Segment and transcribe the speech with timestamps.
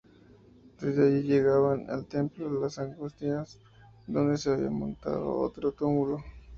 [0.79, 3.59] Desde allí llegaban al templo de las Angustias
[4.07, 6.23] donde se había montado otro túmulo.